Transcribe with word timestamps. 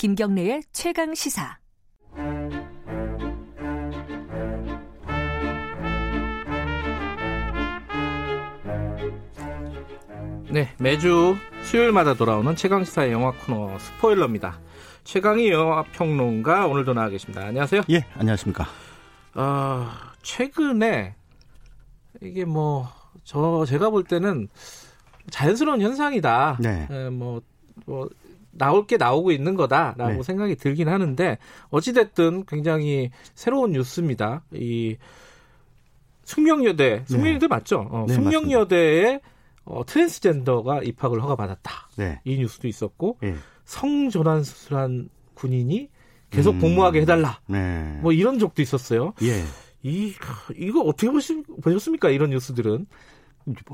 김경래의 0.00 0.62
최강 0.72 1.14
시사. 1.14 1.58
네, 10.50 10.74
매주 10.78 11.36
수요일마다 11.64 12.14
돌아오는 12.14 12.56
최강 12.56 12.82
시사의 12.82 13.12
영화 13.12 13.30
코너 13.44 13.78
스포일러입니다. 13.78 14.58
최강희 15.04 15.50
영화 15.50 15.82
평론가 15.82 16.66
오늘도 16.66 16.94
나와 16.94 17.10
계십니다. 17.10 17.42
안녕하세요. 17.44 17.82
예, 17.90 18.06
안녕하십니까. 18.14 18.64
아, 19.34 20.14
최근에 20.22 21.14
이게 22.22 22.46
뭐 22.46 22.88
저 23.24 23.66
제가 23.66 23.90
볼 23.90 24.04
때는 24.04 24.48
자연스러운 25.28 25.82
현상이다. 25.82 26.56
네. 26.60 26.88
에, 26.90 27.10
뭐, 27.10 27.42
뭐 27.84 28.08
나올 28.50 28.86
게 28.86 28.96
나오고 28.96 29.32
있는 29.32 29.54
거다라고 29.54 30.12
네. 30.12 30.22
생각이 30.22 30.56
들긴 30.56 30.88
하는데 30.88 31.38
어찌됐든 31.70 32.44
굉장히 32.46 33.10
새로운 33.34 33.72
뉴스입니다. 33.72 34.42
이 34.52 34.96
숙명여대, 36.24 37.04
숙명여대 37.06 37.46
맞죠? 37.48 37.88
어, 37.90 38.04
네, 38.06 38.14
숙명여대에 38.14 39.20
어, 39.64 39.84
트랜스젠더가 39.84 40.82
입학을 40.82 41.22
허가받았다. 41.22 41.90
네. 41.96 42.20
이 42.24 42.38
뉴스도 42.38 42.68
있었고 42.68 43.18
예. 43.22 43.34
성전환 43.64 44.42
수술한 44.42 45.08
군인이 45.34 45.88
계속 46.30 46.54
음. 46.54 46.58
복무하게 46.60 47.02
해달라. 47.02 47.40
네. 47.46 47.98
뭐 48.02 48.12
이런 48.12 48.38
적도 48.38 48.62
있었어요. 48.62 49.14
예. 49.22 49.42
이 49.82 50.12
이거 50.56 50.80
어떻게 50.80 51.10
보시, 51.10 51.42
보셨습니까? 51.62 52.10
이런 52.10 52.30
뉴스들은 52.30 52.86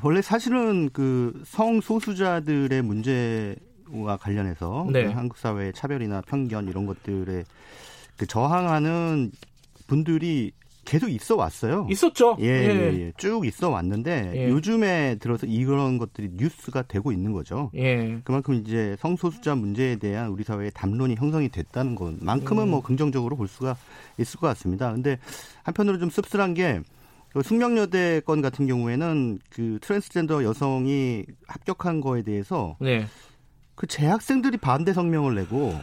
원래 0.03 0.23
사실은 0.23 0.91
그 0.93 1.43
성소수자들의 1.45 2.83
문제 2.83 3.57
와 3.91 4.17
관련해서 4.17 4.87
네. 4.93 5.05
그 5.05 5.11
한국 5.11 5.39
사회의 5.39 5.73
차별이나 5.73 6.23
편견 6.23 6.69
이런 6.69 6.87
것들에 6.87 7.45
그 8.17 8.27
저항하는 8.27 9.31
분들이 9.87 10.53
계속 10.87 11.11
있어 11.11 11.37
왔어요. 11.37 11.87
있었죠. 11.91 12.37
예, 12.41 12.47
예, 12.47 13.01
예. 13.01 13.13
쭉 13.19 13.45
있어 13.45 13.69
왔는데 13.69 14.33
예. 14.35 14.49
요즘에 14.49 15.17
들어서 15.17 15.47
이런 15.47 15.99
것들이 15.99 16.31
뉴스가 16.35 16.83
되고 16.83 17.13
있는 17.13 17.33
거죠. 17.33 17.71
예. 17.75 18.21
그만큼 18.25 18.55
이제 18.55 18.97
성소수자 19.01 19.57
문제에 19.57 19.97
대한 19.97 20.29
우리 20.29 20.45
사회의 20.45 20.71
담론이 20.73 21.17
형성이 21.17 21.49
됐다는 21.49 21.97
것만큼은 21.97 22.63
음. 22.63 22.71
뭐 22.71 22.83
긍정적으로 22.83 23.37
볼 23.37 23.49
수가 23.49 23.77
있을 24.19 24.39
것 24.39 24.47
같습니다. 24.47 24.93
근데 24.93 25.19
한편으로 25.65 25.99
좀 25.99 26.09
씁쓸한 26.09 26.55
게그 26.55 27.43
숙명여대 27.43 28.21
건 28.21 28.41
같은 28.41 28.69
경우에는 28.69 29.41
그 29.51 29.79
트랜스젠더 29.83 30.45
여성이 30.45 31.25
합격한 31.49 32.01
거에 32.01 32.23
대해서 32.23 32.77
네. 32.81 33.07
그 33.77 33.87
재학생들이 33.87 34.57
반대 34.57 34.93
성명을 34.93 35.35
내고 35.35 35.79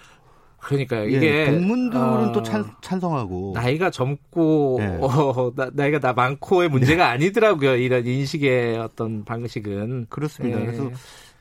그러니까요. 0.58 1.12
예, 1.12 1.18
이게 1.18 1.46
동문들은 1.46 2.02
어, 2.02 2.32
또 2.32 2.42
찬, 2.42 2.66
찬성하고 2.82 3.52
나이가 3.54 3.90
젊고 3.92 4.78
네. 4.80 4.98
어, 5.02 5.52
나, 5.56 5.70
나이가 5.74 6.00
나 6.00 6.14
많고의 6.14 6.70
문제가 6.70 7.10
아니더라고요. 7.10 7.76
이런 7.76 8.06
인식의 8.06 8.78
어떤 8.78 9.26
방식은 9.26 10.08
그렇습니다. 10.10 10.62
예. 10.62 10.66
그래서 10.66 10.92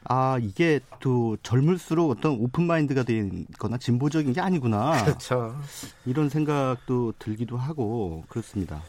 아 0.04 0.38
이게 0.42 0.80
또 1.00 1.36
젊을수록 1.44 2.10
어떤 2.10 2.32
open 2.32 2.64
mind가 2.64 3.04
되거나 3.04 3.78
진보적인 3.78 4.32
게 4.32 4.40
아니구나 4.40 5.04
그렇죠. 5.04 5.56
이런 6.04 6.28
생각도 6.28 7.12
들기도 7.20 7.56
하고 7.56 8.24
그렇습니다. 8.28 8.82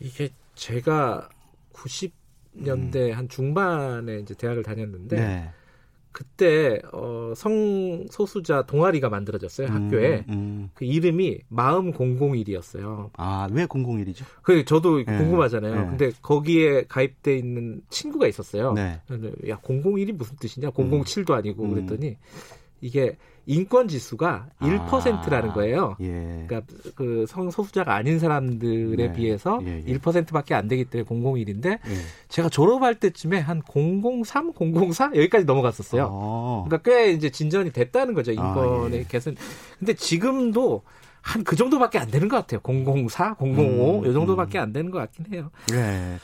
이게 0.00 0.30
제가 0.56 1.28
90년대 1.72 3.12
한 3.12 3.28
중반에 3.28 4.18
이제 4.18 4.34
대학을 4.34 4.64
다녔는데 4.64 5.16
음. 5.16 5.20
네. 5.20 5.52
그때 6.12 6.80
어, 6.92 7.32
성소수자 7.36 8.62
동아리가 8.62 9.08
만들어졌어요 9.08 9.68
학교에 9.68 10.24
음, 10.28 10.32
음. 10.32 10.70
그 10.74 10.84
이름이 10.84 11.40
마음 11.48 11.92
001이었어요. 11.92 13.10
아왜 13.14 13.66
001이죠? 13.66 14.24
그 14.42 14.64
저도 14.64 15.04
네. 15.04 15.04
궁금하잖아요. 15.04 15.74
네. 15.74 15.86
근데 15.86 16.10
거기에 16.22 16.84
가입돼 16.88 17.36
있는 17.36 17.82
친구가 17.90 18.26
있었어요. 18.26 18.72
네. 18.72 19.00
야 19.48 19.56
001이 19.60 20.12
무슨 20.12 20.36
뜻이냐? 20.36 20.70
007도 20.70 21.32
아니고 21.32 21.64
음. 21.64 21.74
그랬더니 21.74 22.16
이게 22.80 23.16
인권 23.46 23.88
지수가 23.88 24.48
1%라는 24.60 25.50
아. 25.50 25.52
거예요. 25.54 25.96
예. 26.00 26.44
그러니까 26.46 26.60
그 26.94 27.24
성소수자가 27.26 27.94
아닌 27.94 28.18
사람들에 28.18 29.08
네. 29.08 29.12
비해서 29.12 29.58
예, 29.64 29.82
예. 29.86 29.98
1%밖에 29.98 30.54
안 30.54 30.68
되기 30.68 30.84
때문에 30.84 31.08
001인데 31.08 31.66
예. 31.66 31.78
제가 32.28 32.50
졸업할 32.50 32.96
때쯤에 32.96 33.38
한 33.40 33.62
003, 33.66 34.52
004 34.52 35.12
여기까지 35.16 35.44
넘어갔었어요. 35.46 36.08
어. 36.10 36.64
그러니까 36.68 36.90
꽤 36.90 37.10
이제 37.12 37.30
진전이 37.30 37.72
됐다는 37.72 38.12
거죠 38.14 38.32
인권의 38.32 38.98
아, 38.98 39.00
예. 39.00 39.04
개선. 39.08 39.34
근데 39.78 39.94
지금도 39.94 40.82
한 41.22 41.42
그 41.44 41.56
정도밖에 41.56 41.98
안 41.98 42.10
되는 42.10 42.28
것 42.28 42.36
같아요. 42.36 42.60
004, 42.62 43.34
005 43.38 44.02
음, 44.02 44.06
이 44.06 44.12
정도밖에 44.12 44.58
안 44.58 44.72
되는 44.72 44.90
것 44.90 44.98
같긴 44.98 45.26
해요. 45.32 45.50
네. 45.70 46.16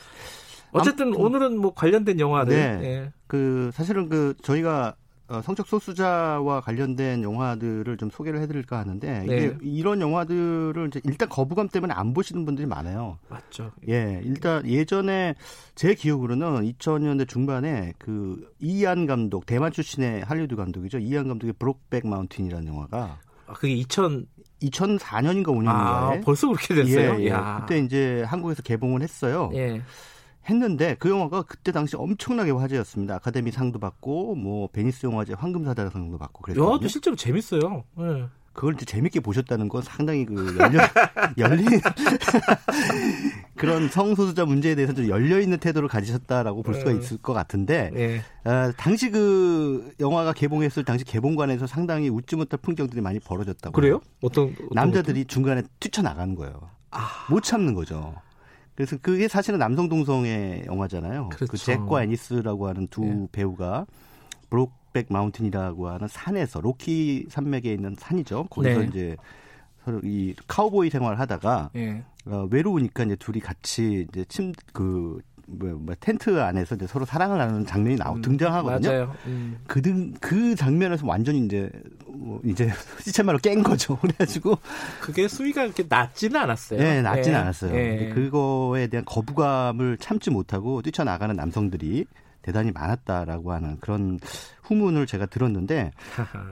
어쨌든 0.71 1.07
아무튼- 1.07 1.21
오늘은 1.25 1.57
뭐 1.59 1.73
관련된 1.73 2.19
영화들. 2.19 2.55
네. 2.55 2.83
예. 2.87 3.11
그 3.27 3.71
사실은 3.73 4.09
그 4.09 4.33
저희가 4.43 4.95
어, 4.97 5.04
성적 5.43 5.67
소수자와 5.67 6.61
관련된 6.61 7.23
영화들을 7.23 7.97
좀 7.97 8.09
소개를 8.09 8.39
해드릴까 8.41 8.77
하는데 8.77 9.23
이게 9.25 9.47
네. 9.47 9.57
이런 9.61 9.99
영화들을 9.99 10.87
이제 10.87 11.01
일단 11.03 11.27
거부감 11.29 11.69
때문에 11.69 11.93
안 11.93 12.13
보시는 12.13 12.45
분들이 12.45 12.67
많아요. 12.67 13.17
맞죠. 13.27 13.71
예, 13.89 14.21
일단 14.23 14.67
예전에 14.67 15.35
제 15.73 15.95
기억으로는 15.95 16.61
2000년대 16.61 17.27
중반에 17.27 17.93
그 17.97 18.51
이안 18.59 19.07
감독 19.07 19.45
대만 19.45 19.71
출신의 19.71 20.23
할리우드 20.25 20.55
감독이죠. 20.55 20.99
이안 20.99 21.27
감독의 21.27 21.53
브록백 21.57 22.05
마운틴이라는 22.05 22.67
영화가 22.67 23.19
아, 23.47 23.53
그게 23.53 23.73
2000 23.73 24.27
2004년인가 24.61 25.47
5년인가에 25.47 25.67
아, 25.67 26.21
벌써 26.23 26.47
그렇게 26.47 26.75
됐어요. 26.75 27.19
예, 27.19 27.25
예. 27.25 27.29
야. 27.29 27.59
그때 27.61 27.79
이제 27.79 28.23
한국에서 28.23 28.63
개봉을 28.63 29.01
했어요. 29.01 29.51
예. 29.53 29.81
했는데 30.49 30.95
그 30.99 31.09
영화가 31.09 31.43
그때 31.43 31.71
당시 31.71 31.95
엄청나게 31.95 32.51
화제였습니다. 32.51 33.15
아카데미 33.15 33.51
상도 33.51 33.79
받고 33.79 34.35
뭐 34.35 34.67
베니스 34.67 35.05
영화제 35.05 35.33
황금사자상도 35.33 36.17
받고 36.17 36.41
그랬거든요. 36.43 36.65
영화도 36.65 36.87
실제로 36.87 37.15
재밌어요. 37.15 37.83
예. 37.99 38.27
그걸 38.53 38.73
이제 38.73 38.85
재밌게 38.85 39.19
보셨다는 39.19 39.67
건 39.67 39.81
상당히 39.81 40.25
그 40.25 40.55
열려 40.57 40.79
열린 41.37 41.67
그런 43.57 43.89
성소수자 43.89 44.45
문제에 44.45 44.75
대해서 44.75 44.93
좀 44.93 45.09
열려 45.09 45.41
있는 45.41 45.57
태도를 45.57 45.89
가지셨다라고 45.89 46.63
볼 46.63 46.75
수가 46.75 46.91
음. 46.91 46.99
있을 46.99 47.17
것 47.17 47.33
같은데 47.33 47.91
예. 47.95 48.21
아, 48.49 48.71
당시 48.77 49.09
그 49.11 49.93
영화가 49.99 50.31
개봉했을 50.33 50.85
당시 50.85 51.03
개봉관에서 51.03 51.67
상당히 51.67 52.07
웃지 52.07 52.37
못할 52.37 52.59
풍경들이 52.61 53.01
많이 53.01 53.19
벌어졌다고. 53.19 53.73
그래요? 53.73 53.99
어떤, 54.21 54.45
어떤 54.49 54.69
남자들이 54.71 55.25
중간에 55.25 55.63
뛰쳐나가는 55.81 56.33
거예요. 56.35 56.69
아. 56.91 57.09
못 57.29 57.43
참는 57.43 57.73
거죠. 57.73 58.15
그래서 58.75 58.97
그게 59.01 59.27
사실은 59.27 59.59
남성 59.59 59.87
동성애 59.87 60.65
영화잖아요. 60.67 61.29
그 61.31 61.45
그렇죠. 61.45 61.65
잭과 61.65 62.03
애니스라고 62.03 62.67
하는 62.67 62.87
두 62.87 63.05
예. 63.05 63.27
배우가 63.31 63.85
브록백 64.49 65.07
마운틴이라고 65.09 65.89
하는 65.89 66.07
산에서 66.07 66.61
로키 66.61 67.27
산맥에 67.29 67.73
있는 67.73 67.95
산이죠. 67.97 68.47
거기서 68.49 68.79
네. 68.81 68.87
이제 68.87 69.17
서로 69.85 70.01
이 70.03 70.35
카우보이 70.47 70.89
생활을 70.89 71.19
하다가 71.19 71.69
예. 71.75 72.03
어, 72.25 72.47
외로우니까 72.51 73.03
이제 73.03 73.15
둘이 73.15 73.39
같이 73.39 74.07
이제 74.09 74.25
침그 74.25 75.21
뭐, 75.47 75.69
뭐 75.73 75.95
텐트 75.99 76.41
안에서 76.41 76.75
이제 76.75 76.87
서로 76.87 77.05
사랑을 77.05 77.37
나누는 77.37 77.65
장면이 77.65 77.97
나오 77.97 78.15
음, 78.15 78.21
등장하거든요. 78.21 78.89
맞아요. 78.89 79.15
음. 79.27 79.59
그, 79.67 79.81
등, 79.81 80.13
그 80.19 80.55
장면에서 80.55 81.05
완전히 81.05 81.45
이제, 81.45 81.69
뭐 82.25 82.41
이제, 82.43 82.67
시쳇말로 83.01 83.37
깬 83.37 83.61
거죠. 83.61 83.97
그래가지고, 84.01 84.57
그게 84.99 85.27
수위가 85.27 85.63
그렇게 85.63 85.85
낮지는 85.87 86.35
않았어요. 86.41 86.81
예, 86.81 87.01
낮지는 87.01 87.37
예. 87.37 87.41
않았어요. 87.41 87.75
예. 87.75 87.97
근데 87.97 88.09
그거에 88.09 88.87
대한 88.87 89.05
거부감을 89.05 89.97
참지 89.99 90.31
못하고 90.31 90.81
뛰쳐나가는 90.81 91.35
남성들이 91.35 92.05
대단히 92.41 92.71
많았다라고 92.71 93.53
하는 93.53 93.77
그런 93.79 94.19
후문을 94.63 95.05
제가 95.05 95.27
들었는데, 95.27 95.91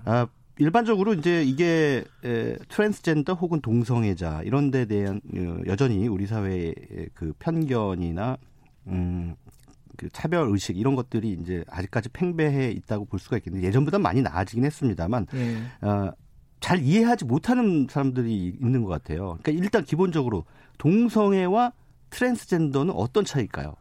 아, 0.06 0.28
일반적으로 0.60 1.16
이제 1.16 1.44
이게 1.44 2.04
에, 2.24 2.56
트랜스젠더 2.70 3.34
혹은 3.34 3.60
동성애자 3.60 4.42
이런 4.44 4.70
데 4.70 4.86
대한 4.86 5.20
어, 5.36 5.58
여전히 5.66 6.08
우리 6.08 6.28
사회의 6.28 6.75
그 7.16 7.34
편견이나 7.40 8.38
음, 8.88 9.36
그 9.98 10.10
차별 10.10 10.50
의식 10.50 10.78
이런 10.78 10.95
것들이 10.95 11.38
이제 11.42 11.63
아직까지 11.69 12.10
팽배해 12.10 12.72
있다고 12.72 13.06
볼 13.06 13.19
수가 13.19 13.38
있겠는데 13.38 13.68
예전보다 13.68 14.00
많이 14.00 14.22
나아지긴 14.22 14.66
했습니다만 14.66 15.28
예. 15.34 15.88
어, 15.88 16.12
잘 16.60 16.80
이해하지 16.81 17.25
못하는 17.25 17.88
사람들이 17.90 18.57
있는 18.62 18.84
것 18.84 18.90
같아요. 18.90 19.38
그러니까 19.42 19.51
일단 19.51 19.84
기본적으로 19.84 20.45
동성애와 20.78 21.74
트랜스젠더는 22.10 22.94
어떤 22.95 23.25
차이일까요? 23.25 23.75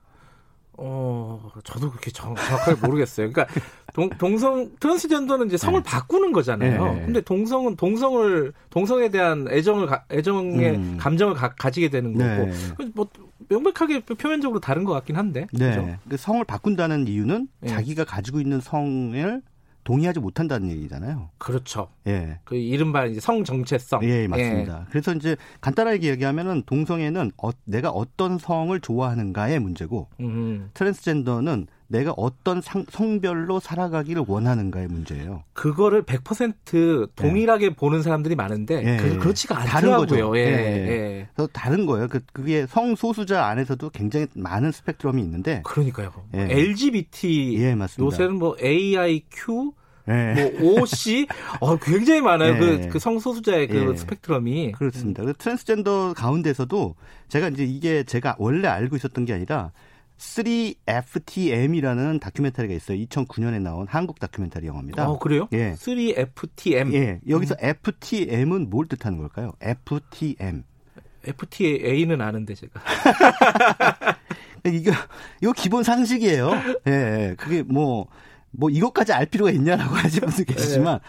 어, 0.84 1.40
저도 1.62 1.90
그렇게 1.90 2.10
정, 2.10 2.34
정확하게 2.34 2.84
모르겠어요. 2.84 3.30
그러니까 3.30 3.46
동, 3.94 4.10
동성 4.18 4.70
트랜스젠더는 4.80 5.46
이제 5.46 5.56
성을 5.56 5.80
네. 5.80 5.88
바꾸는 5.88 6.32
거잖아요. 6.32 6.94
네. 6.94 7.02
근데 7.04 7.20
동성은 7.20 7.76
동성을 7.76 8.52
동성에 8.70 9.08
대한 9.10 9.46
애정을 9.48 9.86
가- 9.86 10.04
애정의 10.10 10.70
음. 10.74 10.96
감정을 10.98 11.34
가, 11.34 11.70
지게 11.70 11.88
되는 11.88 12.12
거고 12.14 12.24
네. 12.26 12.90
뭐 12.94 13.06
명백하게 13.48 14.00
표면적으로 14.00 14.58
다른 14.60 14.82
것 14.84 14.92
같긴 14.92 15.16
한데. 15.16 15.46
네. 15.52 15.68
그죠? 15.70 15.96
그 16.08 16.16
성을 16.16 16.42
바꾼다는 16.44 17.06
이유는 17.06 17.48
네. 17.60 17.68
자기가 17.68 18.04
가지고 18.04 18.40
있는 18.40 18.60
성을 18.60 19.42
동의하지 19.84 20.20
못한다는 20.20 20.70
얘기잖아요. 20.70 21.30
그렇죠. 21.38 21.88
예. 22.06 22.38
그 22.44 22.54
이른바 22.54 23.06
이제 23.06 23.20
성 23.20 23.42
정체성. 23.44 24.04
예, 24.04 24.28
맞습니다. 24.28 24.80
예. 24.82 24.90
그래서 24.90 25.12
이제 25.12 25.36
간단하게 25.60 26.10
얘기하면은 26.10 26.62
동성애는 26.66 27.32
어, 27.42 27.50
내가 27.64 27.90
어떤 27.90 28.38
성을 28.38 28.78
좋아하는가의 28.78 29.58
문제고 29.58 30.08
음. 30.20 30.70
트랜스젠더는 30.74 31.66
내가 31.92 32.14
어떤 32.16 32.62
상, 32.62 32.86
성별로 32.88 33.60
살아가기를 33.60 34.24
원하는가의 34.26 34.88
문제예요. 34.88 35.44
그거를 35.52 36.02
100% 36.04 37.10
동일하게 37.14 37.68
네. 37.68 37.74
보는 37.74 38.02
사람들이 38.02 38.34
많은데 38.34 38.82
예, 38.82 38.96
그, 38.96 39.18
그렇지가 39.18 39.58
않더라고요. 39.58 40.36
예, 40.38 40.40
예. 40.40 40.88
예. 40.88 41.28
그래서 41.34 41.50
다른 41.52 41.84
거예요. 41.84 42.08
그, 42.08 42.20
그게 42.32 42.66
성소수자 42.66 43.44
안에서도 43.44 43.90
굉장히 43.90 44.26
많은 44.34 44.72
스펙트럼이 44.72 45.20
있는데 45.20 45.60
그러니까요. 45.66 46.12
예. 46.34 46.48
LGBT 46.50 47.58
예, 47.58 47.74
맞습니다. 47.74 48.06
요새는 48.06 48.38
뭐 48.38 48.56
AIQ 48.62 49.72
네. 50.06 50.50
뭐 50.58 50.80
OC 50.80 51.28
어 51.60 51.76
굉장히 51.76 52.22
많아요. 52.22 52.58
그, 52.58 52.64
네. 52.64 52.80
그, 52.86 52.94
그 52.94 52.98
성소수자의 52.98 53.68
그 53.68 53.76
네. 53.76 53.96
스펙트럼이 53.96 54.72
그렇습니다. 54.72 55.24
그 55.24 55.34
트랜스젠더 55.34 56.14
가운데서도 56.14 56.94
제가 57.28 57.50
이제 57.50 57.64
이게 57.64 58.02
제가 58.02 58.36
원래 58.38 58.68
알고 58.68 58.96
있었던 58.96 59.26
게 59.26 59.34
아니라 59.34 59.72
3FTM이라는 60.18 62.20
다큐멘터리가 62.20 62.74
있어요. 62.74 62.98
2009년에 62.98 63.60
나온 63.60 63.86
한국 63.88 64.20
다큐멘터리 64.20 64.66
영화입니다. 64.66 65.08
어, 65.08 65.18
그래요? 65.18 65.48
예. 65.52 65.72
3FTM. 65.72 66.92
예. 66.94 67.20
여기서 67.28 67.56
음. 67.60 67.68
FTM은 67.68 68.70
뭘 68.70 68.86
뜻하는 68.86 69.18
걸까요? 69.18 69.52
FTM. 69.60 70.64
FTA는 71.24 72.20
아는데 72.20 72.54
제가. 72.54 72.80
이거 74.66 74.92
이거 75.40 75.52
기본 75.52 75.82
상식이에요. 75.82 76.50
예. 76.86 76.92
예. 76.92 77.34
그게 77.36 77.62
뭐뭐 77.62 78.06
뭐 78.50 78.70
이것까지 78.70 79.12
알 79.12 79.26
필요가 79.26 79.50
있냐라고 79.50 79.94
하시는 79.94 80.28
분도 80.28 80.52
계시지만 80.52 81.00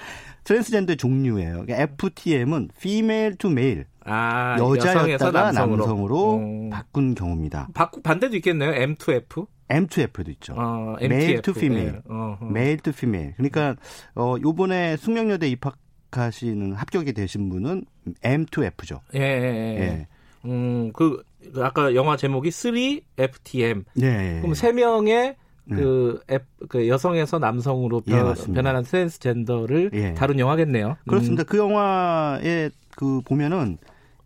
트랜스젠더 0.44 0.96
종류예요. 0.96 1.66
그러니까 1.66 1.78
FTM은 1.78 2.70
female 2.76 3.36
to 3.38 3.50
male. 3.50 3.86
아, 4.06 4.58
여자였다가 4.60 5.52
남성으로, 5.54 6.36
음. 6.36 6.70
바꾼 6.70 7.16
경우입니다. 7.16 7.70
바꾸 7.74 8.02
반대도 8.02 8.36
있겠네요. 8.38 8.72
M2F. 8.72 9.48
M2F도 9.70 10.30
있죠. 10.30 10.54
어, 10.58 10.96
male 11.02 11.42
to 11.42 11.54
female. 11.56 12.02
네. 12.06 12.38
male 12.42 12.78
to 12.78 12.92
female. 12.96 13.34
그러니까 13.38 13.76
어 14.14 14.36
요번에 14.42 14.98
숙명여대 14.98 15.48
입학하시는 15.50 16.74
합격이 16.74 17.14
되신 17.14 17.50
분은 17.50 17.86
M2F죠. 18.22 19.00
예, 19.16 19.20
예, 19.20 19.24
예. 19.24 19.80
예. 19.82 20.08
음, 20.46 20.92
그 20.94 21.24
아까 21.58 21.96
영화 21.96 22.18
제목이 22.18 22.50
3FTM. 22.50 23.86
네. 23.96 24.40
그럼 24.42 24.54
세 24.54 24.72
명의 24.74 25.30
네. 25.30 25.36
그, 25.70 26.22
앱, 26.30 26.46
그 26.68 26.88
여성에서 26.88 27.40
남성으로 27.40 28.02
변, 28.02 28.36
예, 28.38 28.54
변하는 28.54 28.84
트랜스젠더를 28.84 29.92
예. 29.94 30.14
다룬 30.14 30.40
영화겠네요. 30.40 30.98
그렇습니다. 31.08 31.44
음. 31.44 31.46
그 31.48 31.58
영화에 31.58 32.70
그 32.96 33.22
보면은 33.22 33.78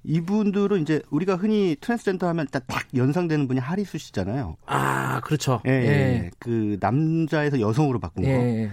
이분들은 0.04 0.82
이제 0.82 1.02
우리가 1.10 1.36
흔히 1.36 1.76
트랜스젠더 1.80 2.28
하면 2.30 2.48
딱 2.52 2.64
연상되는 2.96 3.48
분이 3.48 3.60
하리수 3.60 3.98
씨잖아요. 3.98 4.56
아, 4.66 5.20
그렇죠. 5.22 5.62
예, 5.68 5.72
예. 5.72 5.86
예. 5.86 6.32
그 6.40 6.78
남자에서 6.80 7.60
여성으로 7.60 8.00
바꾼 8.00 8.24
거. 8.24 8.30
예. 8.30 8.70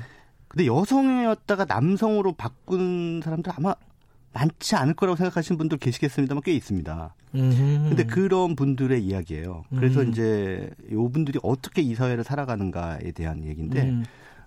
근데 0.48 0.66
여성이었다가 0.66 1.64
남성으로 1.64 2.34
바꾼 2.34 3.20
사람들 3.22 3.52
아마 3.56 3.74
많지 4.34 4.74
않을 4.76 4.94
거라고 4.94 5.16
생각하시는 5.16 5.56
분들 5.56 5.78
계시겠습니다만 5.78 6.42
꽤 6.44 6.52
있습니다. 6.52 7.14
음흠. 7.34 7.88
근데 7.88 8.04
그런 8.04 8.56
분들의 8.56 9.02
이야기예요. 9.02 9.64
그래서 9.70 10.02
음. 10.02 10.10
이제 10.10 10.70
요 10.92 11.08
분들이 11.08 11.38
어떻게 11.42 11.82
이 11.82 11.94
사회를 11.94 12.24
살아가는가에 12.24 13.12
대한 13.12 13.44
얘기인데 13.44 13.82
음. 13.82 14.04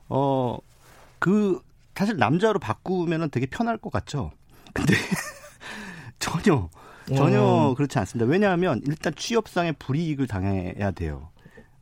어그 0.10 1.62
사실 1.96 2.18
남자로 2.18 2.60
바꾸면은 2.60 3.30
되게 3.30 3.46
편할 3.46 3.78
것 3.78 3.92
같죠. 3.92 4.32
근데 4.74 4.94
전혀 6.20 6.70
전혀 7.16 7.70
음. 7.70 7.76
그렇지 7.76 7.98
않습니다. 8.00 8.30
왜냐하면 8.30 8.82
일단 8.86 9.14
취업상의 9.16 9.74
불이익을 9.80 10.28
당해야 10.28 10.92
돼요. 10.92 11.30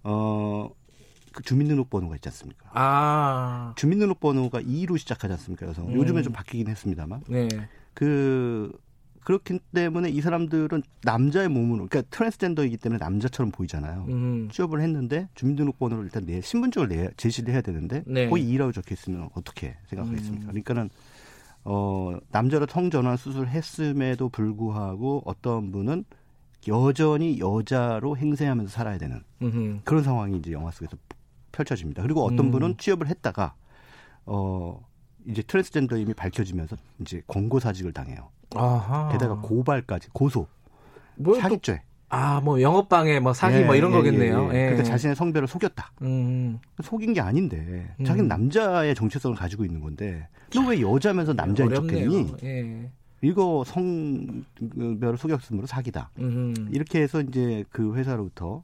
어, 0.04 0.69
그 1.34 1.42
주민등록번호가 1.44 2.16
있지 2.16 2.30
않습니까? 2.30 2.69
아. 2.74 3.74
주민등록번호가 3.75 4.62
2로 4.62 4.98
시작하지 5.00 5.34
않습니까? 5.34 5.66
그래서 5.66 5.81
음. 5.84 5.96
요즘에 5.96 6.22
좀 6.22 6.31
바뀌긴 6.31 6.68
했습니다만. 6.68 7.24
네. 7.28 7.48
그 7.95 8.71
그렇기 9.21 9.59
때문에 9.74 10.09
이 10.09 10.21
사람들은 10.21 10.83
남자의 11.01 11.50
몸으로 11.50 11.88
그러니까 11.88 12.03
트랜스젠더이기 12.15 12.77
때문에 12.77 13.03
남자처럼 13.03 13.51
보이잖아요. 13.51 14.06
음. 14.07 14.50
취업을 14.51 14.81
했는데 14.81 15.27
주민등록번호를 15.33 16.06
일단 16.06 16.27
내 16.27 16.42
신분증을 16.42 16.88
내 16.89 17.09
제시를 17.18 17.51
해야 17.51 17.62
되는데 17.62 18.03
네. 18.06 18.30
거기 18.30 18.45
2라고 18.45 18.71
적혀 18.71 18.94
있으면 18.94 19.30
어떻게 19.33 19.77
생각하겠습니까? 19.88 20.44
음. 20.44 20.47
그러니까는 20.47 20.89
어 21.63 22.15
남자로 22.30 22.68
성전환 22.69 23.18
수술했음에도 23.18 24.30
불구하고 24.30 25.24
어떤 25.25 25.71
분은 25.71 26.06
여전히 26.68 27.39
여자로 27.39 28.18
행세하면서 28.18 28.71
살아야 28.71 29.00
되는 29.00 29.24
음흠. 29.42 29.80
그런 29.83 30.03
상황이 30.03 30.38
이제 30.38 30.51
영화 30.51 30.69
속에서 30.69 30.97
펼쳐집니다. 31.51 32.03
그리고 32.03 32.24
어떤 32.24 32.47
음. 32.47 32.51
분은 32.51 32.77
취업을 32.77 33.07
했다가 33.07 33.56
어 34.27 34.86
이제 35.27 35.42
트랜스젠더임이 35.42 36.13
밝혀지면서 36.13 36.75
이제 37.01 37.22
권고사직을 37.27 37.94
당해요. 37.94 38.30
아하. 38.56 39.10
게다가 39.12 39.36
고발까지 39.42 40.10
고소. 40.13 40.48
뭐 41.16 41.39
사기죄. 41.39 41.81
아, 42.10 42.39
뭐 42.42 42.62
영업방해, 42.62 43.19
뭐 43.19 43.33
사기, 43.33 43.56
뭐 43.56 43.62
예, 43.63 43.66
뭐 43.66 43.75
이런 43.75 43.92
예, 43.92 43.95
거겠네요. 43.98 44.50
예, 44.54 44.57
예. 44.57 44.63
그러니까 44.66 44.83
자신의 44.83 45.16
성별을 45.16 45.48
속였다. 45.48 45.92
음. 46.04 46.60
속인 46.83 47.13
게 47.13 47.22
아닌데 47.22 47.94
음. 48.00 48.06
자기는 48.06 48.27
남자의 48.27 48.94
정체성을 48.95 49.36
가지고 49.36 49.66
있는 49.66 49.81
건데 49.81 50.27
너 50.54 50.62
왜 50.62 50.80
여자면서 50.81 51.33
남자인 51.33 51.74
척했니? 51.74 52.33
예. 52.44 52.92
이거 53.21 53.63
성별을 53.66 55.18
속였으므로 55.18 55.66
사기다. 55.68 56.12
음. 56.19 56.54
이렇게 56.71 57.01
해서 57.01 57.21
이제 57.21 57.63
그 57.71 57.95
회사로부터 57.95 58.63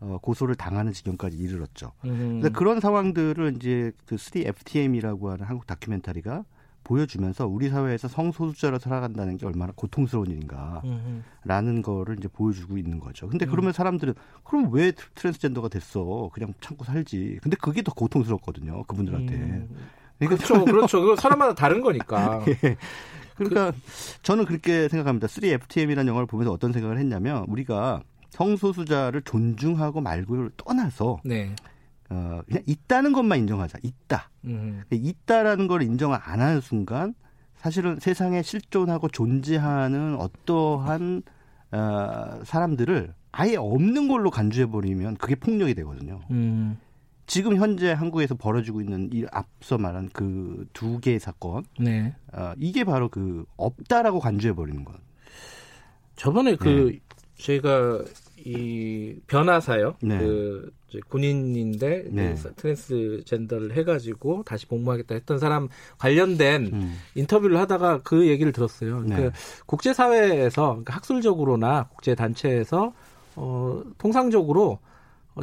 어, 0.00 0.18
고소를 0.22 0.54
당하는 0.54 0.92
지경까지 0.92 1.36
이르렀죠. 1.36 1.92
음. 2.04 2.40
그런 2.52 2.80
상황들을 2.80 3.56
이제 3.56 3.92
그 4.06 4.16
3FTM이라고 4.16 5.28
하는 5.28 5.44
한국 5.44 5.66
다큐멘터리가 5.66 6.44
보여주면서 6.84 7.46
우리 7.46 7.68
사회에서 7.68 8.08
성소수자로 8.08 8.78
살아간다는 8.78 9.36
게 9.36 9.44
얼마나 9.44 9.72
고통스러운 9.76 10.30
일인가라는 10.30 10.82
음. 11.76 11.82
거를 11.82 12.16
이제 12.18 12.28
보여주고 12.28 12.78
있는 12.78 12.98
거죠. 12.98 13.28
근데 13.28 13.44
음. 13.46 13.50
그러면 13.50 13.72
사람들은 13.72 14.14
그럼 14.44 14.72
왜 14.72 14.92
트랜스젠더가 15.14 15.68
됐어? 15.68 16.30
그냥 16.32 16.54
참고 16.60 16.84
살지. 16.84 17.40
근데 17.42 17.56
그게 17.60 17.82
더 17.82 17.92
고통스럽거든요. 17.92 18.84
그분들한테. 18.84 19.34
음. 19.34 19.68
그러니까 20.18 20.42
그렇죠, 20.44 20.64
그렇죠. 20.64 21.00
그거 21.00 21.16
사람마다 21.16 21.54
다른 21.56 21.80
거니까. 21.82 22.44
예. 22.48 22.76
그러니까 23.36 23.70
그... 23.70 23.78
저는 24.22 24.46
그렇게 24.46 24.88
생각합니다. 24.88 25.26
3FTM이라는 25.26 26.06
영화를 26.08 26.26
보면서 26.26 26.52
어떤 26.52 26.72
생각을 26.72 26.98
했냐면 26.98 27.44
우리가 27.48 28.02
성소수자를 28.38 29.22
존중하고 29.22 30.00
말고를 30.00 30.50
떠나서 30.56 31.20
네. 31.24 31.54
어, 32.08 32.40
그냥 32.46 32.62
있다는 32.66 33.12
것만 33.12 33.40
인정하자. 33.40 33.80
있다. 33.82 34.30
음. 34.44 34.82
있다라는 34.90 35.66
걸 35.66 35.82
인정 35.82 36.14
안 36.14 36.40
하는 36.40 36.60
순간 36.60 37.14
사실은 37.56 37.98
세상에 38.00 38.42
실존하고 38.42 39.08
존재하는 39.08 40.14
어떠한 40.16 41.22
어, 41.72 42.40
사람들을 42.44 43.12
아예 43.32 43.56
없는 43.56 44.08
걸로 44.08 44.30
간주해 44.30 44.66
버리면 44.66 45.16
그게 45.16 45.34
폭력이 45.34 45.74
되거든요. 45.74 46.20
음. 46.30 46.78
지금 47.26 47.56
현재 47.56 47.92
한국에서 47.92 48.36
벌어지고 48.36 48.80
있는 48.80 49.10
이 49.12 49.26
앞서 49.30 49.76
말한 49.76 50.08
그 50.10 50.66
두 50.72 50.98
개의 51.00 51.18
사건, 51.18 51.64
네. 51.78 52.14
어, 52.32 52.52
이게 52.56 52.84
바로 52.84 53.08
그 53.10 53.44
없다라고 53.58 54.20
간주해 54.20 54.54
버리는 54.54 54.82
것. 54.84 54.94
저번에 56.16 56.56
그 56.56 56.92
네. 56.92 57.00
제가 57.36 58.02
이 58.44 59.16
변화사요. 59.26 59.96
네. 60.02 60.18
그 60.18 60.72
군인인데 61.08 62.04
네. 62.10 62.34
그 62.42 62.54
트랜스젠더를 62.54 63.76
해가지고 63.76 64.42
다시 64.44 64.66
복무하겠다 64.66 65.14
했던 65.14 65.38
사람 65.38 65.68
관련된 65.98 66.70
음. 66.72 66.98
인터뷰를 67.14 67.58
하다가 67.58 68.02
그 68.02 68.28
얘기를 68.28 68.52
들었어요. 68.52 69.00
네. 69.02 69.16
그 69.16 69.30
국제사회에서 69.66 70.68
그러니까 70.68 70.94
학술적으로나 70.94 71.88
국제 71.92 72.14
단체에서 72.14 72.92
어, 73.36 73.82
통상적으로 73.98 74.78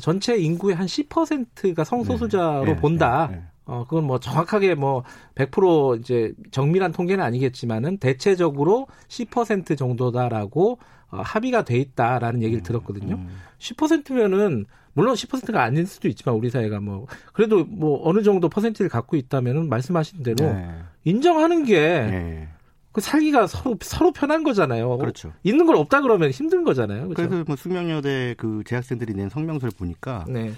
전체 0.01 0.37
인구의 0.37 0.75
한 0.75 0.87
10%가 0.87 1.83
성소수자로 1.83 2.65
네. 2.65 2.75
본다. 2.75 3.27
네. 3.29 3.37
네. 3.37 3.43
어, 3.67 3.83
그건 3.87 4.03
뭐 4.05 4.19
정확하게 4.19 4.75
뭐 4.75 5.03
100% 5.35 5.99
이제 5.99 6.33
정밀한 6.51 6.91
통계는 6.91 7.23
아니겠지만은 7.23 7.97
대체적으로 7.97 8.87
10% 9.07 9.77
정도다라고 9.77 10.77
어, 11.11 11.21
합의가 11.21 11.63
돼 11.63 11.77
있다라는 11.77 12.41
얘기를 12.43 12.61
음, 12.61 12.63
들었거든요. 12.63 13.15
음. 13.15 13.27
10%면은 13.59 14.65
물론 14.93 15.13
10%가 15.13 15.61
아닐 15.61 15.85
수도 15.85 16.07
있지만 16.07 16.35
우리 16.35 16.49
사회가 16.49 16.79
뭐 16.79 17.05
그래도 17.33 17.65
뭐 17.65 18.01
어느 18.07 18.23
정도 18.23 18.49
퍼센트를 18.49 18.89
갖고 18.89 19.17
있다면은 19.17 19.69
말씀하신 19.69 20.23
대로 20.23 20.53
네. 20.53 20.67
인정하는 21.03 21.65
게 21.65 21.79
네. 21.79 22.49
그 22.91 23.01
살기가 23.01 23.45
서로 23.47 23.75
서로 23.81 24.13
편한 24.13 24.43
거잖아요. 24.43 24.97
그렇죠. 24.97 25.33
있는 25.43 25.65
걸 25.65 25.75
없다 25.75 26.01
그러면 26.01 26.31
힘든 26.31 26.63
거잖아요. 26.63 27.09
그렇죠? 27.09 27.27
그래서 27.29 27.43
뭐 27.45 27.57
숙명여대 27.57 28.35
그 28.37 28.63
재학생들이 28.65 29.13
낸 29.13 29.27
성명서를 29.27 29.73
보니까 29.77 30.23
네. 30.29 30.53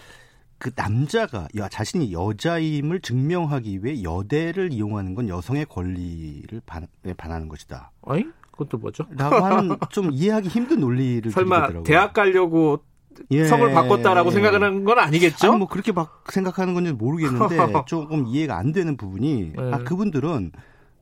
그 0.60 0.72
남자가 0.76 1.48
야, 1.58 1.68
자신이 1.68 2.14
여자임을 2.14 3.02
증명하기 3.02 3.84
위해 3.84 4.04
여대를 4.04 4.72
이용하는 4.72 5.16
건 5.16 5.30
여성의 5.30 5.66
권리를 5.66 6.62
반, 6.66 6.88
반하는 7.16 7.48
것이다. 7.48 7.92
아니? 8.06 8.26
그것도 8.58 8.78
뭐죠? 8.80 9.06
라고 9.12 9.36
하는 9.38 9.78
좀 9.92 10.10
이해하기 10.12 10.50
힘든 10.50 10.80
논리를 10.80 11.32
설마 11.32 11.84
대학 11.84 12.14
가려고 12.14 12.84
예. 13.32 13.46
성을 13.46 13.72
바꿨다라고 13.72 14.32
생각하는 14.32 14.84
건 14.84 15.00
아니겠죠? 15.00 15.48
아니 15.48 15.58
뭐 15.58 15.68
그렇게 15.68 15.92
막 15.92 16.24
생각하는 16.32 16.74
건지 16.74 16.92
모르겠는데 16.92 17.58
조금 17.88 18.28
이해가 18.28 18.58
안 18.58 18.72
되는 18.72 18.98
부분이 18.98 19.54
네. 19.56 19.72
아 19.72 19.80
그분들은 19.80 20.52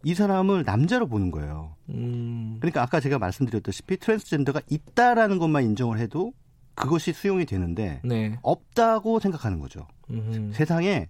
이 0.03 0.13
사람을 0.13 0.63
남자로 0.65 1.07
보는 1.07 1.31
거예요. 1.31 1.75
음. 1.89 2.57
그러니까 2.59 2.83
아까 2.83 2.99
제가 2.99 3.17
말씀드렸다시피 3.17 3.97
트랜스젠더가 3.97 4.61
있다라는 4.69 5.39
것만 5.39 5.63
인정을 5.63 5.97
해도 5.97 6.31
그것이 6.75 7.11
수용이 7.11 7.45
되는데 7.45 8.01
네. 8.03 8.37
없다고 8.43 9.19
생각하는 9.19 9.59
거죠. 9.59 9.87
음흠. 10.11 10.51
세상에 10.53 11.09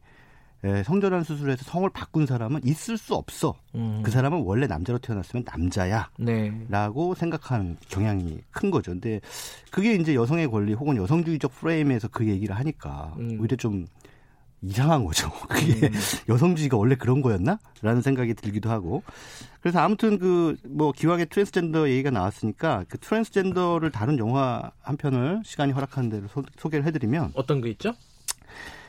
성전환 0.84 1.24
수술에서 1.24 1.63
성을 1.63 1.88
바꾼 1.89 2.25
사람은 2.25 2.62
있을 2.63 2.98
수 2.98 3.15
없어. 3.15 3.55
음. 3.75 4.01
그 4.03 4.12
사람은 4.12 4.43
원래 4.45 4.67
남자로 4.67 5.00
태어났으면 5.00 5.45
남자야. 5.45 6.10
네. 6.17 6.51
라고 6.69 7.13
생각하는 7.15 7.77
경향이 7.89 8.39
큰 8.51 8.72
거죠. 8.72 8.91
근데 8.91 9.22
그게 9.72 9.93
이제 9.95 10.15
여성의 10.15 10.48
권리 10.50 10.74
혹은 10.74 10.98
여성주의적 10.98 11.53
프레임에서 11.55 12.07
그 12.10 12.27
얘기를 12.27 12.55
하니까 12.55 13.13
음. 13.19 13.38
오히려 13.39 13.55
좀 13.57 13.86
이상한 14.62 15.03
거죠. 15.05 15.29
그게 15.50 15.88
음. 15.88 15.93
여성주의가 16.29 16.77
원래 16.77 16.95
그런 16.95 17.22
거였나? 17.22 17.60
라는 17.81 18.01
생각이 18.01 18.34
들기도 18.34 18.69
하고. 18.72 19.03
그래서 19.62 19.79
아무튼 19.79 20.17
그 20.17 20.55
뭐 20.67 20.91
기왕에 20.91 21.25
트랜스젠더 21.25 21.89
얘기가 21.89 22.12
나왔으니까 22.12 22.86
그 22.89 22.98
트랜스젠더를 22.98 23.91
다룬 23.91 24.17
영화 24.19 24.72
한 24.81 24.98
편을 24.98 25.41
시간이 25.43 25.72
허락하는 25.72 26.10
대로 26.10 26.27
소, 26.27 26.69
개를 26.69 26.86
해드리면 26.86 27.31
어떤 27.36 27.62
게 27.62 27.69
있죠? 27.69 27.93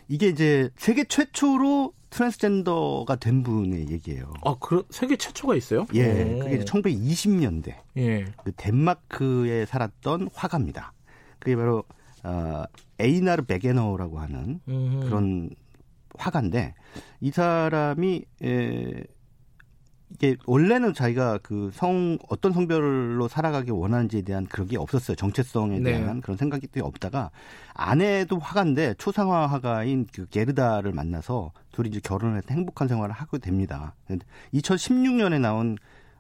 이게 0.09 0.29
이제 0.29 0.71
세계 0.77 1.05
최초로 1.05 1.93
트랜스젠더가 2.11 3.17
된 3.17 3.43
분의 3.43 3.91
얘기예요. 3.91 4.33
아, 4.45 4.57
그 4.61 4.85
세계 4.91 5.17
최초가 5.17 5.57
있어요? 5.57 5.87
예. 5.95 6.23
오. 6.23 6.39
그게 6.39 6.57
이제 6.57 6.65
1920년대. 6.65 7.75
예. 7.99 8.25
그 8.45 8.53
덴마크에 8.57 9.67
살았던 9.67 10.31
화가입니다. 10.33 10.93
그게 11.39 11.57
바로 11.57 11.85
어 12.23 12.65
에이나르 12.99 13.45
베게너라고 13.45 14.19
하는 14.19 14.61
음흠. 14.69 15.01
그런 15.07 15.51
화가인데 16.17 16.75
이 17.21 17.31
사람이 17.31 18.25
에 18.43 19.05
이게 20.11 20.37
원래는 20.47 20.95
자기가 20.95 21.39
그 21.39 21.71
성 21.73 22.19
어떤 22.29 22.53
성별로 22.53 23.29
살아가기 23.29 23.71
원하는지에 23.71 24.23
대한 24.23 24.47
그런 24.47 24.69
게 24.69 24.79
없었어요. 24.79 25.17
정체성에 25.17 25.81
네. 25.81 25.93
대한 25.93 26.17
네. 26.17 26.21
그런 26.21 26.37
생각이 26.37 26.69
또 26.69 26.85
없다가 26.85 27.31
아내도 27.75 28.39
화가인데 28.39 28.95
초상화 28.95 29.47
화가인 29.47 30.07
그 30.13 30.27
게르다를 30.29 30.93
만나서 30.93 31.53
둘이 31.73 31.89
이제 31.89 32.01
결혼을 32.03 32.39
해서 32.39 32.47
행복한 32.51 32.89
생활을 32.89 33.15
하게 33.15 33.39
됩니다. 33.39 33.95
2016년에 34.55 35.41
나온 35.41 35.77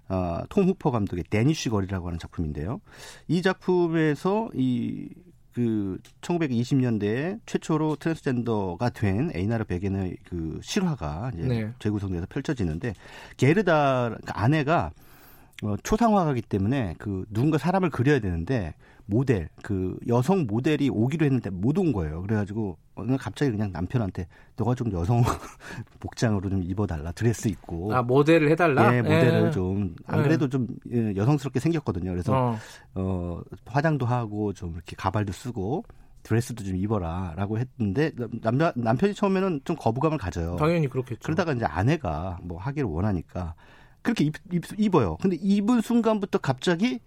어, 0.08 0.42
톰 0.48 0.64
후퍼 0.66 0.90
감독의 0.90 1.24
Danish 1.30 1.68
Girl이라고 1.68 2.06
하는 2.06 2.18
작품인데요. 2.18 2.80
이 3.28 3.42
작품에서 3.42 4.50
이 4.54 5.08
그 5.56 5.96
1920년대에 6.20 7.40
최초로 7.46 7.96
트랜스젠더가 7.96 8.90
된 8.90 9.30
에이나르 9.34 9.64
베겐의 9.64 10.18
그 10.28 10.60
실화가 10.62 11.30
이제 11.32 11.46
네. 11.46 11.72
재구성돼서 11.78 12.26
펼쳐지는데 12.28 12.92
게르다 13.38 14.10
그 14.10 14.32
아내가 14.34 14.90
어, 15.62 15.74
초상화가기 15.82 16.42
때문에 16.42 16.96
그 16.98 17.24
누군가 17.30 17.56
사람을 17.56 17.88
그려야 17.88 18.20
되는데 18.20 18.74
모델 19.06 19.48
그 19.62 19.96
여성 20.08 20.46
모델이 20.46 20.90
오기로 20.90 21.24
했는데 21.24 21.50
못 21.50 21.78
온 21.78 21.92
거예요. 21.92 22.22
그래가지고 22.22 22.76
어느 22.94 23.10
날 23.10 23.18
갑자기 23.18 23.50
그냥 23.52 23.70
남편한테 23.72 24.26
너가 24.56 24.74
좀 24.74 24.90
여성 24.92 25.22
복장으로 26.00 26.48
좀 26.48 26.62
입어달라 26.62 27.12
드레스 27.12 27.48
입고 27.48 27.94
아 27.94 28.02
모델을 28.02 28.50
해달라. 28.50 28.94
예, 28.94 29.02
모델을 29.02 29.46
예. 29.46 29.50
좀안 29.50 30.22
그래도 30.22 30.48
좀 30.48 30.66
예, 30.90 31.14
여성스럽게 31.14 31.60
생겼거든요. 31.60 32.10
그래서 32.10 32.34
어. 32.34 32.58
어 32.94 33.40
화장도 33.66 34.06
하고 34.06 34.52
좀 34.52 34.72
이렇게 34.74 34.96
가발도 34.96 35.32
쓰고 35.32 35.84
드레스도 36.22 36.64
좀 36.64 36.76
입어라라고 36.76 37.58
했는데 37.58 38.10
남자 38.42 38.72
남편이 38.74 39.14
처음에는 39.14 39.60
좀 39.64 39.76
거부감을 39.76 40.18
가져요. 40.18 40.56
당연히 40.56 40.88
그렇겠죠. 40.88 41.20
그러다가 41.22 41.52
이제 41.52 41.64
아내가 41.64 42.38
뭐 42.42 42.58
하기를 42.58 42.88
원하니까 42.88 43.54
그렇게 44.02 44.24
입, 44.24 44.34
입, 44.50 44.64
입어요. 44.78 45.16
근데 45.20 45.36
입은 45.40 45.82
순간부터 45.82 46.38
갑자기 46.38 46.98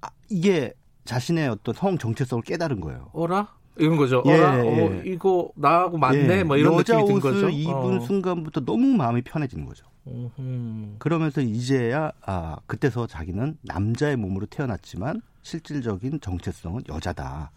아, 0.00 0.08
이게 0.28 0.72
자신의 1.04 1.48
어떤 1.48 1.74
성 1.74 1.98
정체성을 1.98 2.42
깨달은 2.42 2.80
거예요. 2.80 3.10
어라? 3.12 3.48
이런 3.76 3.96
거죠. 3.96 4.22
예, 4.26 4.34
어라? 4.34 4.54
어, 4.54 4.64
예. 4.64 4.86
어, 4.86 5.02
이거 5.04 5.50
나하고 5.56 5.98
맞네. 5.98 6.38
예. 6.38 6.44
뭐 6.44 6.56
이런 6.56 6.74
여자 6.74 6.96
느낌이 6.96 7.20
든 7.20 7.32
거죠. 7.32 7.48
입은 7.48 7.98
어. 7.98 8.00
순간부터 8.00 8.64
너무 8.64 8.86
마음이 8.94 9.22
편해지는 9.22 9.66
거죠. 9.66 9.86
음흠. 10.06 10.96
그러면서 10.98 11.40
이제야 11.40 12.12
아 12.22 12.56
그때서 12.66 13.06
자기는 13.06 13.58
남자의 13.62 14.16
몸으로 14.16 14.46
태어났지만 14.46 15.22
실질적인 15.42 16.20
정체성은 16.20 16.82
여자다. 16.88 17.50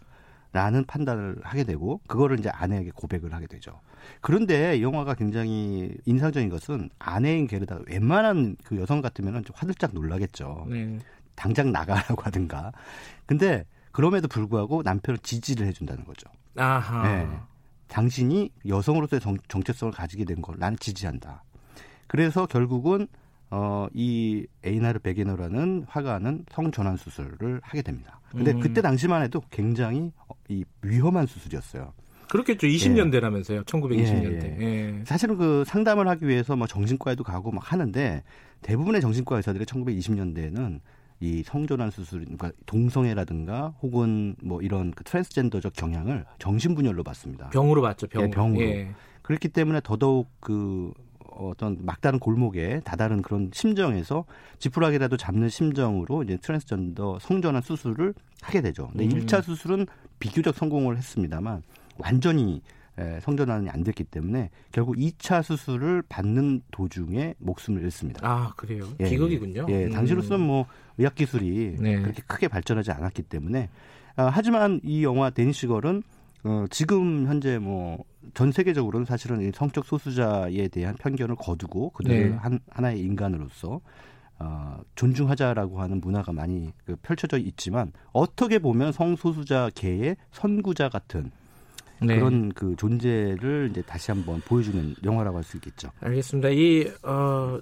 라는 0.50 0.84
판단을 0.86 1.36
하게 1.42 1.62
되고 1.62 2.00
그거를 2.06 2.38
이제 2.38 2.48
아내에게 2.48 2.90
고백을 2.94 3.34
하게 3.34 3.46
되죠. 3.46 3.80
그런데 4.22 4.78
이 4.78 4.82
영화가 4.82 5.14
굉장히 5.14 5.94
인상적인 6.06 6.48
것은 6.48 6.88
아내인 6.98 7.46
게르다 7.46 7.80
웬만한 7.86 8.56
그 8.64 8.80
여성 8.80 9.02
같으면 9.02 9.44
좀 9.44 9.54
화들짝 9.54 9.92
놀라겠죠. 9.92 10.66
네. 10.70 10.98
당장 11.38 11.72
나가라고 11.72 12.22
하든가. 12.22 12.72
근데 13.26 13.64
그럼에도 13.92 14.28
불구하고 14.28 14.82
남편을 14.82 15.18
지지를 15.18 15.66
해준다는 15.66 16.04
거죠. 16.04 16.28
아하. 16.56 17.02
네. 17.08 17.28
당신이 17.88 18.50
여성으로서의 18.66 19.20
정, 19.20 19.36
정체성을 19.48 19.92
가지게 19.94 20.24
된 20.24 20.42
걸 20.42 20.56
나는 20.58 20.76
지지한다. 20.78 21.42
그래서 22.06 22.46
결국은 22.46 23.06
어, 23.50 23.86
이 23.94 24.46
에이나르 24.64 24.98
베게너라는 24.98 25.86
화가는 25.88 26.44
성전환 26.50 26.96
수술을 26.98 27.60
하게 27.62 27.80
됩니다. 27.82 28.20
근데 28.30 28.52
음. 28.52 28.60
그때 28.60 28.82
당시만 28.82 29.22
해도 29.22 29.40
굉장히 29.50 30.12
이 30.48 30.64
위험한 30.82 31.26
수술이었어요. 31.26 31.94
그렇겠죠. 32.28 32.66
20년대라면서요. 32.66 33.56
예. 33.56 33.60
1920년대. 33.62 34.60
예, 34.60 34.62
예. 34.62 34.98
예. 34.98 35.04
사실은 35.06 35.38
그 35.38 35.64
상담을 35.66 36.06
하기 36.08 36.28
위해서 36.28 36.56
뭐 36.56 36.66
정신과에도 36.66 37.24
가고 37.24 37.50
막 37.52 37.72
하는데 37.72 38.22
대부분의 38.60 39.00
정신과 39.00 39.36
의사들이 39.36 39.64
1920년대에는 39.64 40.80
이 41.20 41.42
성전환 41.42 41.90
수술, 41.90 42.20
그러니까 42.20 42.52
동성애라든가 42.66 43.74
혹은 43.82 44.36
뭐 44.42 44.62
이런 44.62 44.92
그 44.92 45.02
트랜스젠더적 45.04 45.72
경향을 45.74 46.24
정신분열로 46.38 47.02
봤습니다. 47.02 47.50
병으로 47.50 47.82
봤죠, 47.82 48.06
병. 48.06 48.22
예, 48.22 48.30
병으로. 48.30 48.62
예. 48.62 48.90
그렇기 49.22 49.48
때문에 49.48 49.80
더더욱 49.82 50.28
그 50.40 50.92
어떤 51.38 51.78
막다른 51.84 52.18
골목에 52.18 52.80
다다른 52.84 53.22
그런 53.22 53.50
심정에서 53.52 54.24
지푸라기라도 54.58 55.16
잡는 55.16 55.48
심정으로 55.48 56.22
이제 56.22 56.36
트랜스젠더 56.36 57.18
성전환 57.20 57.62
수술을 57.62 58.14
하게 58.42 58.60
되죠. 58.60 58.88
근데 58.88 59.04
음. 59.04 59.10
1차 59.10 59.42
수술은 59.42 59.86
비교적 60.18 60.54
성공을 60.54 60.96
했습니다만 60.96 61.62
완전히 61.98 62.62
성전환이 63.22 63.68
안 63.70 63.84
됐기 63.84 64.04
때문에 64.04 64.50
결국 64.72 64.96
2차 64.96 65.42
수술을 65.42 66.02
받는 66.08 66.62
도중에 66.70 67.34
목숨을 67.38 67.82
잃습니다. 67.82 68.20
아 68.22 68.52
그래요? 68.56 68.88
예, 69.00 69.08
비극이군요. 69.08 69.66
예, 69.68 69.86
음. 69.86 69.90
당시로서는 69.92 70.44
뭐 70.44 70.66
의학 70.96 71.14
기술이 71.14 71.76
네. 71.78 72.00
그렇게 72.02 72.22
크게 72.26 72.48
발전하지 72.48 72.90
않았기 72.90 73.22
때문에 73.22 73.70
아, 74.16 74.30
하지만 74.32 74.80
이 74.82 75.04
영화 75.04 75.30
데니시걸은 75.30 76.02
어, 76.44 76.64
지금 76.70 77.26
현재 77.26 77.58
뭐 77.58 78.04
전 78.34 78.52
세계적으로는 78.52 79.04
사실은 79.04 79.40
이 79.40 79.50
성적 79.54 79.84
소수자에 79.84 80.68
대한 80.68 80.94
편견을 80.96 81.36
거두고 81.36 81.90
그들을 81.90 82.30
네. 82.30 82.36
한, 82.36 82.60
하나의 82.70 83.00
인간으로서 83.00 83.80
어, 84.38 84.80
존중하자라고 84.94 85.80
하는 85.80 86.00
문화가 86.00 86.32
많이 86.32 86.72
그 86.84 86.96
펼쳐져 87.02 87.38
있지만 87.38 87.92
어떻게 88.12 88.58
보면 88.58 88.92
성소수자계의 88.92 90.16
선구자 90.30 90.88
같은 90.88 91.30
네. 92.00 92.16
그런 92.16 92.52
그 92.52 92.74
존재를 92.76 93.68
이제 93.70 93.82
다시 93.82 94.10
한번 94.10 94.40
보여주는 94.42 94.94
영화라고 95.04 95.36
할 95.36 95.44
수 95.44 95.56
있겠죠. 95.56 95.90
알겠습니다. 96.00 96.50
이 96.50 96.90
어, 97.02 97.58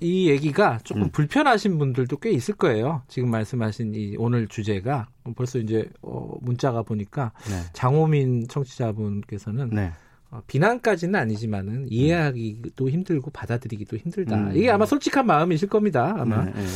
이 0.00 0.28
얘기가 0.28 0.78
조금 0.84 1.04
음. 1.04 1.10
불편하신 1.10 1.78
분들도 1.78 2.18
꽤 2.18 2.30
있을 2.30 2.54
거예요. 2.54 3.02
지금 3.08 3.30
말씀하신 3.30 3.94
이 3.94 4.16
오늘 4.18 4.46
주제가 4.46 5.08
벌써 5.36 5.58
이제 5.58 5.88
어, 6.02 6.36
문자가 6.42 6.82
보니까 6.82 7.32
네. 7.48 7.60
장호민 7.72 8.46
청취자분께서는 8.48 9.70
네. 9.70 9.92
어, 10.30 10.42
비난까지는 10.46 11.18
아니지만은 11.18 11.86
이해하기도 11.88 12.90
힘들고 12.90 13.30
받아들이기도 13.30 13.96
힘들다. 13.96 14.36
음. 14.36 14.56
이게 14.56 14.70
아마 14.70 14.84
솔직한 14.84 15.26
마음이실 15.26 15.68
겁니다. 15.68 16.14
아마. 16.18 16.44
네, 16.44 16.52
네, 16.52 16.60
네. 16.60 16.66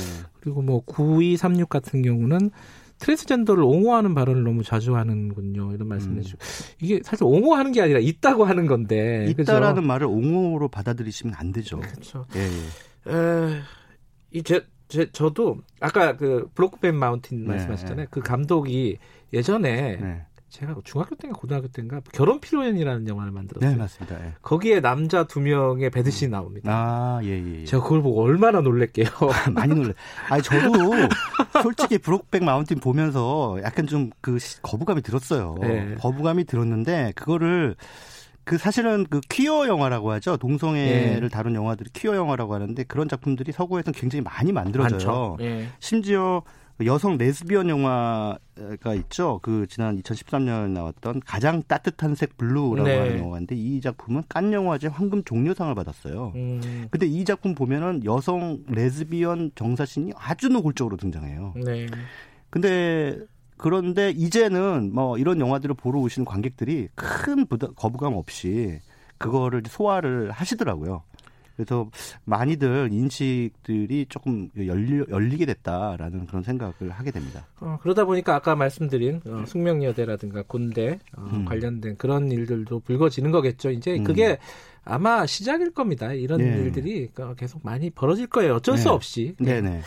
그리고 0.40 0.62
뭐 0.62 0.80
9236 0.85 1.69
같은 1.69 2.02
경우는 2.02 2.50
트랜스젠더를 3.00 3.62
옹호하는 3.62 4.14
발언을 4.14 4.45
너무 4.45 4.62
자주 4.62 4.95
하는군요. 4.95 5.73
이런 5.73 5.88
말씀해 5.88 6.19
음. 6.19 6.23
주시고. 6.23 6.38
이게 6.80 7.00
사실 7.02 7.25
옹호하는 7.25 7.73
게 7.73 7.83
아니라 7.83 7.99
있다고 7.99 8.45
하는 8.45 8.66
건데. 8.66 9.26
있다라는 9.30 9.76
그죠? 9.76 9.87
말을 9.87 10.07
옹호로 10.07 10.69
받아들이시면 10.69 11.35
안 11.37 11.52
되죠. 11.52 11.80
그렇죠. 11.80 12.26
예, 12.37 12.40
예. 12.40 13.12
에, 13.12 13.61
이 14.33 14.42
제, 14.42 14.64
제, 14.88 15.11
저도 15.12 15.59
아까 15.80 16.16
그 16.16 16.49
블록벤 16.54 16.95
마운틴 16.95 17.42
네, 17.42 17.49
말씀하셨잖아요. 17.49 18.04
네. 18.04 18.07
그 18.11 18.21
감독이 18.21 18.99
예전에 19.33 19.97
네. 19.97 20.26
제가 20.50 20.75
중학교 20.85 21.14
때인가 21.14 21.38
고등학교 21.38 21.69
때인가 21.69 22.00
결혼 22.12 22.40
피로연이라는 22.40 23.07
영화를 23.09 23.30
만들었어요. 23.33 23.71
네, 23.71 23.76
맞습니다. 23.76 24.16
예. 24.26 24.35
거기에 24.42 24.80
남자 24.80 25.25
두 25.25 25.40
명의 25.40 25.90
배드신이 25.90 26.30
나옵니다. 26.30 26.71
아, 26.73 27.21
예, 27.23 27.28
예, 27.28 27.61
예. 27.61 27.64
제가 27.64 27.83
그걸 27.83 28.02
보고 28.02 28.23
얼마나 28.23 28.61
놀랬게요. 28.61 29.07
많이 29.54 29.75
놀래. 29.75 29.95
아니 30.28 30.42
저도 30.42 30.73
솔직히 31.62 31.99
브록백 31.99 32.42
마운틴 32.45 32.80
보면서 32.80 33.59
약간 33.62 33.87
좀 33.87 34.11
그 34.21 34.38
거부감이 34.62 35.02
들었어요. 35.02 35.57
네. 35.61 35.95
거부감이 35.99 36.45
들었는데 36.45 37.12
그거를 37.14 37.76
그 38.45 38.59
사실은 38.59 39.07
그 39.09 39.21
퀴어 39.28 39.66
영화라고 39.66 40.11
하죠. 40.12 40.37
동성애를 40.37 41.25
예. 41.25 41.28
다룬 41.28 41.54
영화들이 41.54 41.90
퀴어 41.92 42.16
영화라고 42.16 42.54
하는데 42.54 42.83
그런 42.85 43.09
작품들이 43.09 43.52
서구에서는 43.52 43.95
굉장히 43.99 44.23
많이 44.23 44.52
만들어져요. 44.52 45.37
예. 45.40 45.69
심지어 45.78 46.42
여성 46.87 47.18
레즈비언 47.18 47.68
영화가 47.68 48.94
있죠. 48.94 49.38
그 49.42 49.66
지난 49.68 50.00
2013년 50.00 50.70
나왔던 50.70 51.20
가장 51.25 51.62
따뜻한 51.66 52.14
색 52.14 52.37
블루라고 52.37 52.88
네. 52.88 52.99
하는 52.99 53.18
영화인데 53.18 53.54
이 53.54 53.80
작품은 53.80 54.25
칸 54.28 54.52
영화제 54.52 54.88
황금 54.88 55.25
종려상을 55.25 55.75
받았어요. 55.75 56.32
음. 56.34 56.88
근데 56.90 57.06
이 57.06 57.25
작품 57.25 57.54
보면은 57.54 58.04
여성 58.04 58.58
레즈비언 58.68 59.52
정사신이 59.54 60.12
아주 60.16 60.49
노골적으로 60.49 60.96
등장해요. 60.96 61.54
네. 61.64 61.87
근데 62.50 63.18
그런데 63.56 64.10
이제는 64.10 64.90
뭐 64.94 65.18
이런 65.18 65.38
영화들을 65.38 65.75
보러 65.75 66.00
오시는 66.00 66.25
관객들이 66.25 66.88
큰 66.94 67.46
부담, 67.46 67.75
거부감 67.75 68.14
없이 68.14 68.80
그거를 69.18 69.62
소화를 69.68 70.30
하시더라고요. 70.30 71.02
그래서 71.61 71.90
많이들 72.25 72.88
인식들이 72.90 74.07
조금 74.09 74.49
열리, 74.57 75.05
열리게 75.11 75.45
됐다라는 75.45 76.26
그런 76.26 76.43
생각을 76.43 76.90
하게 76.90 77.11
됩니다. 77.11 77.47
어, 77.61 77.79
그러다 77.83 78.07
보니까 78.07 78.35
아까 78.35 78.55
말씀드린 78.57 79.21
어, 79.26 79.45
숙명여대라든가 79.47 80.43
군대 80.45 80.99
어, 81.17 81.29
음. 81.33 81.45
관련된 81.45 81.97
그런 81.97 82.31
일들도 82.31 82.81
불거지는 82.81 83.31
거겠죠. 83.31 83.71
이제 83.71 83.99
음. 83.99 84.05
그게 84.05 84.38
아마 84.85 85.26
시작일 85.26 85.73
겁니다. 85.73 86.14
이런 86.14 86.38
네. 86.38 86.47
일들이 86.47 87.11
계속 87.37 87.61
많이 87.62 87.90
벌어질 87.90 88.26
거예요. 88.26 88.55
어쩔 88.55 88.76
네. 88.76 88.81
수 88.81 88.90
없이. 88.90 89.35
네네. 89.38 89.83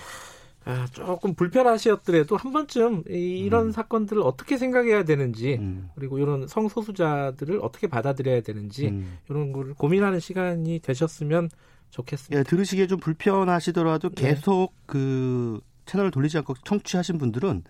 아, 0.65 0.87
조금 0.91 1.33
불편하시었더라도 1.33 2.37
한 2.37 2.53
번쯤 2.53 3.03
이, 3.09 3.49
런 3.49 3.67
음. 3.67 3.71
사건들을 3.71 4.21
어떻게 4.21 4.57
생각해야 4.57 5.03
되는지 5.03 5.55
음. 5.59 5.89
그리고 5.95 6.19
이런 6.19 6.47
성소수자들을 6.47 7.59
어떻게 7.61 7.87
받아들여야 7.87 8.41
되는지 8.41 8.87
음. 8.87 9.17
이런 9.29 9.51
걸 9.51 9.73
고민하는 9.73 10.19
시간이 10.19 10.79
되셨으면 10.79 11.49
좋겠습니다. 11.89 12.39
예, 12.39 12.43
들으시기에 12.43 12.87
좀 12.87 12.99
불편하시더라도 12.99 14.09
네. 14.09 14.29
계속 14.29 14.73
네. 14.73 14.83
그 14.85 15.61
채널을 15.85 16.11
돌리지 16.11 16.37
않고 16.37 16.55
청취하신 16.63 17.17
분들은 17.17 17.63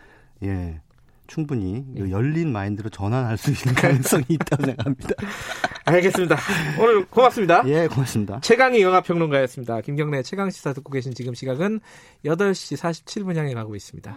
예. 0.43 0.81
충분히 1.27 1.83
네. 1.87 2.11
열린 2.11 2.51
마인드로 2.51 2.89
전환할 2.89 3.37
수 3.37 3.51
있는 3.51 3.73
가능성이 3.73 4.25
있다고 4.29 4.65
생각합니다. 4.65 5.09
알겠습니다. 5.85 6.37
오늘 6.79 7.05
고맙습니다. 7.05 7.63
예, 7.67 7.87
고맙습니다. 7.87 8.39
최강희 8.41 8.81
영화평론가였습니다. 8.81 9.81
김경래 9.81 10.21
최강 10.23 10.49
시사 10.49 10.73
듣고 10.73 10.91
계신 10.91 11.13
지금 11.13 11.33
시각은 11.33 11.79
8시 12.25 12.77
47분 12.77 13.35
향해 13.35 13.53
가고 13.53 13.75
있습니다. 13.75 14.15